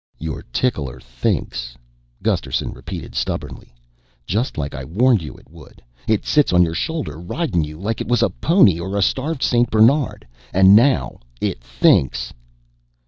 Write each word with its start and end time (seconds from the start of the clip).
"Your 0.17 0.41
tickler 0.51 0.99
thinks," 0.99 1.77
Gusterson 2.23 2.71
repeated 2.73 3.13
stubbornly, 3.13 3.75
"just 4.25 4.57
like 4.57 4.73
I 4.73 4.83
warned 4.83 5.21
you 5.21 5.35
it 5.35 5.47
would. 5.51 5.79
It 6.07 6.25
sits 6.25 6.51
on 6.51 6.63
your 6.63 6.73
shoulder, 6.73 7.19
ridin' 7.19 7.63
you 7.63 7.79
like 7.79 7.99
you 7.99 8.07
was 8.07 8.23
a 8.23 8.31
pony 8.31 8.79
or 8.79 8.97
a 8.97 9.03
starved 9.03 9.43
St. 9.43 9.69
Bernard, 9.69 10.25
and 10.55 10.75
now 10.75 11.19
it 11.39 11.59
thinks." 11.61 12.33